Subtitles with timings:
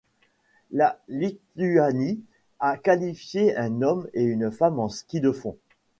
[0.71, 2.17] La Lituanie
[2.59, 5.55] a qualifié un homme et une femme en ski de fond.